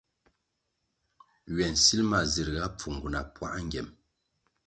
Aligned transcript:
Ywe 1.49 1.63
nsil 1.73 1.99
ma 2.09 2.19
zirga 2.31 2.65
pfungu 2.77 3.07
na 3.13 3.21
puā 3.33 3.57
ngyem. 3.65 3.87